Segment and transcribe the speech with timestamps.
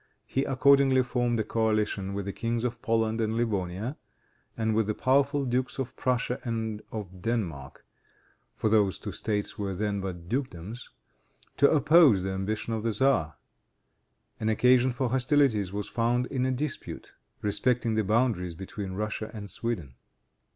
[0.25, 3.97] He accordingly formed a coalition with the Kings of Poland and Livonia,
[4.57, 7.85] and with the powerful Dukes of Prussia and of Denmark,
[8.55, 10.89] for those two States were then but dukedoms,
[11.57, 13.35] to oppose the ambition of the tzar.
[14.39, 17.13] An occasion for hostilities was found in a dispute,
[17.43, 19.93] respecting the boundaries between Russia and Sweden.